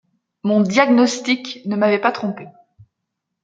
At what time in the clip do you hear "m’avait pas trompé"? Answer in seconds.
1.75-2.47